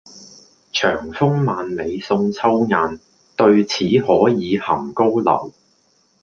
[0.73, 2.99] 長風萬里送秋雁，
[3.35, 5.53] 對此可以酣高樓